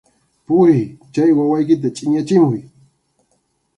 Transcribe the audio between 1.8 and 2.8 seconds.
chʼinyachimuy!